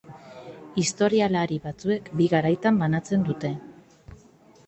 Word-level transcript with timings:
Historialari 0.83 1.59
batzuek 1.65 2.09
bi 2.21 2.29
garaitan 2.33 2.79
banatzen 2.85 3.27
dute. 3.31 3.51